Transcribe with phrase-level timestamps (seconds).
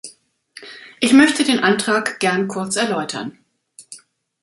[0.99, 3.37] Ich möchte den Antrag gern kurz erläutern.